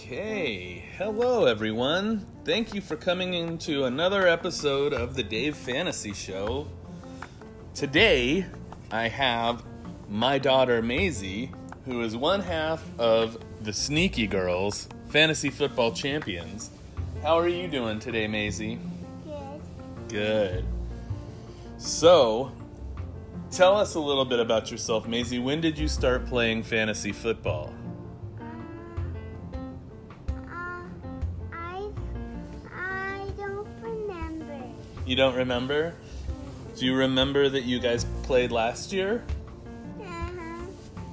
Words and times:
Okay, 0.00 0.84
hello 0.96 1.46
everyone. 1.46 2.24
Thank 2.44 2.72
you 2.72 2.80
for 2.80 2.94
coming 2.94 3.34
into 3.34 3.84
another 3.84 4.28
episode 4.28 4.92
of 4.92 5.16
the 5.16 5.24
Dave 5.24 5.56
Fantasy 5.56 6.12
Show. 6.12 6.68
Today, 7.74 8.46
I 8.92 9.08
have 9.08 9.64
my 10.08 10.38
daughter 10.38 10.80
Maisie, 10.82 11.50
who 11.84 12.02
is 12.02 12.16
one 12.16 12.40
half 12.40 12.82
of 12.98 13.38
the 13.60 13.72
Sneaky 13.72 14.28
Girls 14.28 14.88
Fantasy 15.08 15.50
Football 15.50 15.92
Champions. 15.92 16.70
How 17.20 17.36
are 17.36 17.48
you 17.48 17.66
doing 17.66 17.98
today, 17.98 18.28
Maisie? 18.28 18.78
Good. 19.26 20.08
Good. 20.08 20.64
So, 21.76 22.52
tell 23.50 23.76
us 23.76 23.96
a 23.96 24.00
little 24.00 24.24
bit 24.24 24.38
about 24.38 24.70
yourself, 24.70 25.08
Maisie. 25.08 25.40
When 25.40 25.60
did 25.60 25.76
you 25.76 25.88
start 25.88 26.24
playing 26.26 26.62
fantasy 26.62 27.10
football? 27.10 27.74
You 35.08 35.16
don't 35.16 35.36
remember? 35.36 35.94
Do 36.76 36.84
you 36.84 36.94
remember 36.94 37.48
that 37.48 37.64
you 37.64 37.80
guys 37.80 38.04
played 38.24 38.52
last 38.52 38.92
year? 38.92 39.24
Uh-huh. 40.02 40.66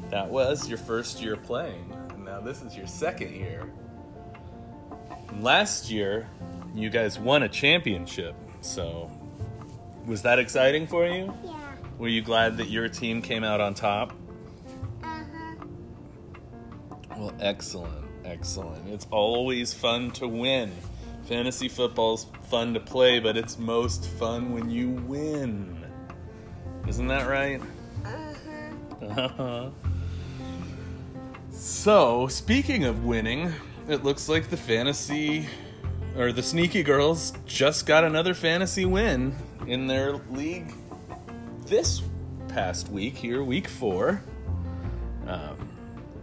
That 0.10 0.28
was 0.28 0.68
your 0.68 0.78
first 0.80 1.22
year 1.22 1.38
playing. 1.38 1.96
Now 2.26 2.42
this 2.42 2.62
is 2.62 2.76
your 2.76 2.88
second 2.88 3.34
year. 3.34 3.72
Last 5.40 5.90
year, 5.90 6.28
you 6.74 6.90
guys 6.90 7.18
won 7.18 7.44
a 7.44 7.48
championship. 7.48 8.36
So, 8.60 9.10
was 10.06 10.24
that 10.24 10.40
exciting 10.40 10.88
for 10.88 11.08
you? 11.08 11.34
Yeah. 11.46 11.56
Were 11.98 12.10
you 12.10 12.22
glad 12.22 12.58
that 12.58 12.68
your 12.68 12.90
team 12.90 13.22
came 13.22 13.46
out 13.46 13.62
on 13.62 13.76
top? 13.76 14.12
Uh-huh. 15.04 15.56
Well, 17.16 17.34
excellent, 17.40 18.06
excellent. 18.26 18.90
It's 18.90 19.08
always 19.10 19.74
fun 19.74 20.12
to 20.12 20.28
win. 20.28 20.74
Fantasy 21.26 21.68
football's 21.68 22.28
fun 22.50 22.74
to 22.76 22.80
play, 22.80 23.20
but 23.20 23.36
it's 23.36 23.58
most 23.58 24.08
fun 24.08 24.54
when 24.54 24.70
you 24.70 24.90
win. 24.90 25.84
Isn't 26.88 27.08
that 27.08 27.28
right? 27.28 27.60
Uh-huh. 29.02 29.70
so, 31.52 32.28
speaking 32.28 32.84
of 32.84 33.04
winning, 33.04 33.52
it 33.90 34.04
looks 34.04 34.30
like 34.30 34.50
the 34.50 34.58
fantasy 34.58 35.48
or 36.16 36.32
the 36.32 36.44
sneaky 36.44 36.84
girls 36.84 37.34
just 37.46 37.86
got 37.88 38.04
another 38.04 38.34
fantasy 38.34 38.86
win 38.86 39.36
in 39.68 39.88
their 39.88 40.14
league 40.30 40.74
this 41.66 42.04
past 42.48 42.90
week 42.90 43.18
here, 43.18 43.44
week 43.44 43.68
four. 43.68 44.22
Um, 45.28 45.75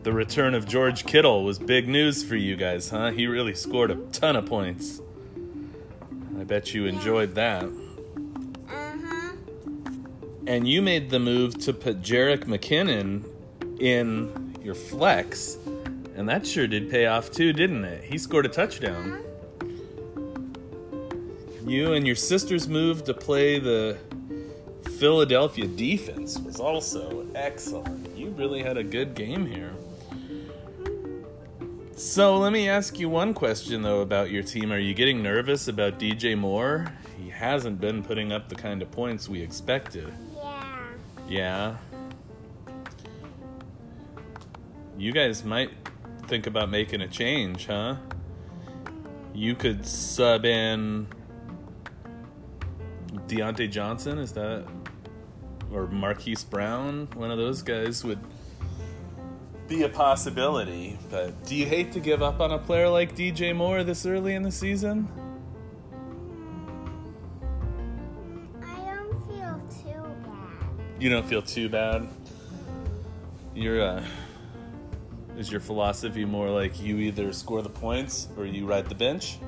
the 0.02 0.12
return 0.12 0.54
of 0.54 0.66
George 0.66 1.06
Kittle 1.06 1.44
was 1.44 1.58
big 1.58 1.88
news 1.88 2.24
for 2.24 2.34
you 2.34 2.56
guys, 2.56 2.90
huh? 2.90 3.12
He 3.12 3.26
really 3.26 3.54
scored 3.54 3.90
a 3.90 3.94
ton 4.10 4.34
of 4.34 4.46
points. 4.46 5.00
I 6.38 6.44
bet 6.44 6.74
you 6.74 6.86
enjoyed 6.86 7.36
that. 7.36 7.64
Uh-huh. 8.68 9.32
And 10.46 10.66
you 10.66 10.82
made 10.82 11.10
the 11.10 11.20
move 11.20 11.56
to 11.60 11.72
put 11.72 12.02
Jerick 12.02 12.46
McKinnon 12.46 13.24
in 13.80 14.56
your 14.60 14.74
flex. 14.74 15.56
And 16.16 16.28
that 16.28 16.46
sure 16.46 16.66
did 16.66 16.90
pay 16.90 17.06
off 17.06 17.30
too, 17.30 17.52
didn't 17.52 17.84
it? 17.84 18.04
He 18.04 18.18
scored 18.18 18.46
a 18.46 18.48
touchdown. 18.48 19.12
Uh-huh. 19.12 19.18
You 21.64 21.92
and 21.92 22.04
your 22.04 22.16
sister's 22.16 22.66
move 22.66 23.04
to 23.04 23.14
play 23.14 23.60
the 23.60 23.96
Philadelphia 24.98 25.68
defense 25.68 26.38
was 26.38 26.58
also 26.58 27.24
excellent. 27.36 28.16
You 28.16 28.30
really 28.30 28.64
had 28.64 28.76
a 28.76 28.82
good 28.82 29.14
game 29.14 29.46
here. 29.46 29.72
So 31.94 32.38
let 32.38 32.52
me 32.52 32.68
ask 32.68 32.98
you 32.98 33.08
one 33.10 33.34
question 33.34 33.82
though 33.82 34.00
about 34.00 34.30
your 34.30 34.42
team. 34.42 34.72
Are 34.72 34.78
you 34.78 34.94
getting 34.94 35.22
nervous 35.22 35.68
about 35.68 35.98
DJ 35.98 36.36
Moore? 36.36 36.86
He 37.22 37.28
hasn't 37.28 37.80
been 37.80 38.02
putting 38.02 38.32
up 38.32 38.48
the 38.48 38.54
kind 38.54 38.80
of 38.80 38.90
points 38.90 39.28
we 39.28 39.42
expected. 39.42 40.12
Yeah. 40.34 40.86
Yeah. 41.28 41.76
You 44.96 45.12
guys 45.12 45.44
might 45.44 45.70
think 46.28 46.46
about 46.46 46.70
making 46.70 47.02
a 47.02 47.08
change, 47.08 47.66
huh? 47.66 47.96
You 49.34 49.54
could 49.54 49.86
sub 49.86 50.44
in 50.44 51.06
Diontae 53.28 53.70
Johnson, 53.70 54.18
is 54.18 54.32
that 54.32 54.66
or 55.70 55.86
Marquise 55.88 56.44
Brown? 56.44 57.08
One 57.14 57.30
of 57.30 57.38
those 57.38 57.62
guys 57.62 58.04
would 58.04 58.18
be 59.72 59.84
a 59.84 59.88
possibility. 59.88 60.98
But 61.10 61.44
do 61.46 61.54
you 61.54 61.64
hate 61.64 61.92
to 61.92 62.00
give 62.00 62.22
up 62.22 62.40
on 62.40 62.52
a 62.52 62.58
player 62.58 62.88
like 62.88 63.16
DJ 63.16 63.56
Moore 63.56 63.82
this 63.82 64.04
early 64.04 64.34
in 64.34 64.42
the 64.42 64.52
season? 64.52 65.08
I 68.62 68.76
don't 68.84 69.26
feel 69.28 69.62
too 69.82 70.02
bad. 70.26 71.02
You 71.02 71.08
don't 71.08 71.26
feel 71.26 71.40
too 71.40 71.70
bad. 71.70 72.06
Your 73.54 73.82
uh, 73.82 74.04
is 75.38 75.50
your 75.50 75.60
philosophy 75.60 76.26
more 76.26 76.50
like 76.50 76.78
you 76.78 76.98
either 76.98 77.32
score 77.32 77.62
the 77.62 77.70
points 77.70 78.28
or 78.36 78.44
you 78.44 78.66
ride 78.66 78.90
the 78.90 78.94
bench? 78.94 79.38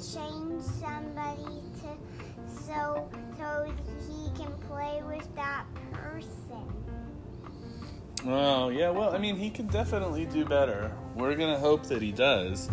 Change 0.00 0.62
somebody 0.62 1.60
to 1.82 1.96
so 2.66 3.08
so 3.38 3.72
he 4.08 4.30
can 4.42 4.52
play 4.68 5.02
with 5.06 5.34
that 5.34 5.64
person. 5.92 6.66
Oh 8.26 8.70
yeah, 8.70 8.90
well 8.90 9.14
I 9.14 9.18
mean 9.18 9.36
he 9.36 9.50
can 9.50 9.66
definitely 9.66 10.26
do 10.26 10.44
better. 10.44 10.92
We're 11.14 11.36
gonna 11.36 11.58
hope 11.58 11.84
that 11.84 12.00
he 12.00 12.12
does. 12.12 12.70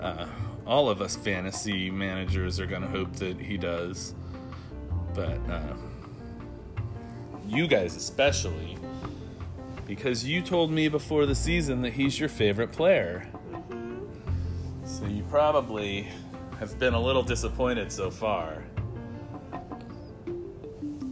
Uh, 0.00 0.26
all 0.66 0.88
of 0.88 1.00
us 1.00 1.16
fantasy 1.16 1.90
managers 1.90 2.60
are 2.60 2.66
gonna 2.66 2.88
hope 2.88 3.14
that 3.16 3.40
he 3.40 3.56
does, 3.56 4.14
but 5.14 5.38
uh, 5.48 5.74
you 7.46 7.66
guys 7.66 7.96
especially, 7.96 8.76
because 9.86 10.24
you 10.24 10.42
told 10.42 10.70
me 10.70 10.88
before 10.88 11.24
the 11.24 11.34
season 11.34 11.82
that 11.82 11.94
he's 11.94 12.18
your 12.20 12.28
favorite 12.28 12.72
player. 12.72 13.28
So 14.84 15.06
you 15.06 15.22
probably 15.24 16.08
have 16.58 16.78
been 16.78 16.94
a 16.94 17.00
little 17.00 17.22
disappointed 17.22 17.92
so 17.92 18.10
far. 18.10 18.64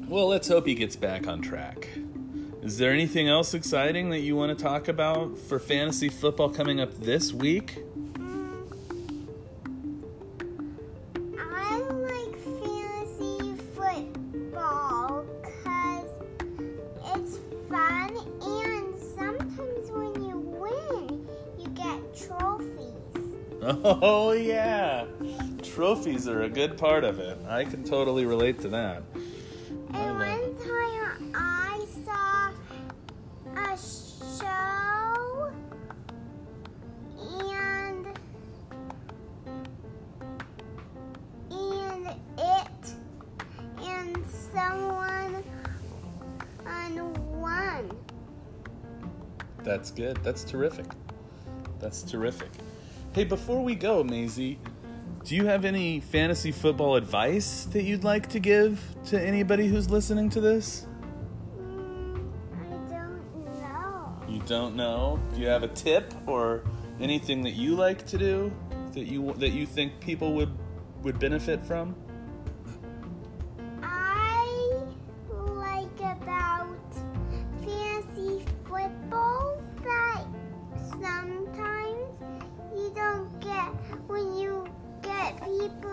Well, 0.09 0.29
let's 0.29 0.49
hope 0.49 0.67
he 0.67 0.75
gets 0.75 0.97
back 0.97 1.27
on 1.27 1.41
track. 1.41 1.89
Is 2.63 2.79
there 2.79 2.93
anything 2.93 3.29
else 3.29 3.55
exciting 3.55 4.11
that 4.11 4.21
you 4.21 4.35
want 4.35 4.57
to 4.57 4.63
talk 4.63 4.89
about 4.89 5.39
for 5.39 5.59
fantasy 5.59 6.09
football 6.09 6.49
coming 6.49 6.81
up 6.81 6.95
this 6.95 7.33
week? 7.33 7.79
I 11.39 11.79
like 11.79 12.37
fantasy 12.43 13.55
football 13.75 15.25
because 15.43 16.11
it's 17.15 17.39
fun 17.69 18.17
and 18.43 18.95
sometimes 19.17 19.91
when 19.91 20.25
you 20.25 20.39
win, 20.39 21.29
you 21.59 21.69
get 21.69 22.17
trophies. 22.17 22.67
Oh, 23.63 24.33
yeah. 24.33 25.07
Trophies 25.77 26.27
are 26.27 26.45
a 26.45 26.49
good 26.49 26.79
part 26.79 27.05
of 27.05 27.19
it. 27.19 27.37
I 27.47 27.63
can 27.63 27.85
totally 27.85 28.25
relate 28.25 28.61
to 28.61 28.69
that. 28.71 29.03
And 29.93 30.19
one 30.19 30.57
time 30.57 31.33
I 31.35 31.87
saw 32.03 32.51
a 33.55 33.77
show 34.41 35.53
and 37.21 38.07
and 41.51 42.17
it 42.39 42.95
and 43.83 44.27
someone 44.31 45.45
won. 47.39 47.91
That's 49.63 49.91
good. 49.91 50.17
That's 50.25 50.43
terrific. 50.43 50.87
That's 51.81 52.03
terrific. 52.03 52.49
Hey, 53.13 53.25
before 53.25 53.63
we 53.63 53.75
go, 53.75 54.03
Maisie, 54.03 54.59
do 55.27 55.35
you 55.35 55.47
have 55.47 55.65
any 55.65 55.99
fantasy 55.99 56.53
football 56.53 56.95
advice 56.95 57.65
that 57.73 57.83
you'd 57.83 58.05
like 58.05 58.29
to 58.29 58.39
give 58.39 58.81
to 59.07 59.21
anybody 59.21 59.67
who's 59.67 59.91
listening 59.91 60.31
to 60.31 60.41
this? 60.41 60.87
I 62.55 62.63
don't 62.89 62.89
know. 63.61 64.23
You 64.29 64.41
don't 64.47 64.77
know? 64.77 65.19
Do 65.35 65.41
you 65.41 65.49
have 65.49 65.65
a 65.65 65.69
tip 65.69 66.15
or 66.29 66.63
anything 67.01 67.43
that 67.43 67.55
you 67.55 67.75
like 67.75 68.07
to 68.07 68.19
do 68.19 68.53
that 68.93 69.07
you 69.07 69.33
that 69.39 69.51
you 69.51 69.67
think 69.67 69.99
people 69.99 70.33
would 70.35 70.57
would 71.03 71.19
benefit 71.19 71.61
from? 71.61 71.97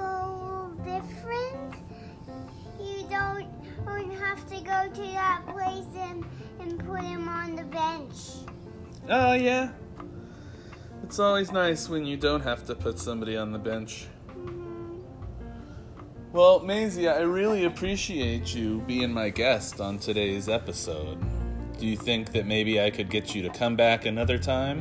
so 0.03 0.75
different. 0.83 1.75
You 2.79 3.05
don't, 3.09 3.47
don't 3.85 4.11
have 4.11 4.45
to 4.49 4.55
go 4.55 4.89
to 4.93 5.11
that 5.13 5.43
place 5.47 5.85
and, 5.95 6.25
and 6.59 6.79
put 6.85 7.01
him 7.01 7.27
on 7.29 7.55
the 7.55 7.63
bench. 7.63 8.17
Oh, 9.09 9.31
uh, 9.31 9.33
yeah. 9.33 9.71
It's 11.03 11.19
always 11.19 11.51
nice 11.51 11.89
when 11.89 12.05
you 12.05 12.17
don't 12.17 12.41
have 12.41 12.65
to 12.67 12.75
put 12.75 12.99
somebody 12.99 13.37
on 13.37 13.51
the 13.51 13.59
bench. 13.59 14.07
Mm-hmm. 14.29 14.99
Well, 16.31 16.59
Maisie, 16.61 17.07
I 17.07 17.19
really 17.19 17.65
appreciate 17.65 18.55
you 18.55 18.81
being 18.87 19.13
my 19.13 19.29
guest 19.29 19.79
on 19.79 19.99
today's 19.99 20.49
episode. 20.49 21.19
Do 21.77 21.85
you 21.87 21.97
think 21.97 22.31
that 22.33 22.45
maybe 22.45 22.81
I 22.81 22.89
could 22.89 23.09
get 23.09 23.35
you 23.35 23.41
to 23.43 23.49
come 23.49 23.75
back 23.75 24.05
another 24.05 24.37
time? 24.37 24.79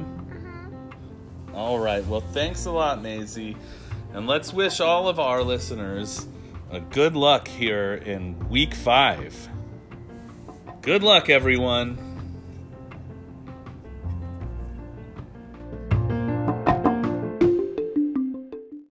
Uh-huh. 1.51 1.57
All 1.57 1.79
right. 1.79 2.05
Well, 2.07 2.21
thanks 2.21 2.67
a 2.67 2.71
lot, 2.71 3.03
Maisie. 3.03 3.57
And 4.15 4.27
let's 4.27 4.53
wish 4.53 4.81
all 4.81 5.09
of 5.09 5.19
our 5.19 5.43
listeners 5.43 6.27
a 6.71 6.81
good 6.81 7.17
luck 7.17 7.49
here 7.49 7.95
in 7.95 8.49
week 8.51 8.75
five. 8.75 9.49
Good 10.83 11.03
luck, 11.03 11.31
everyone. 11.31 12.12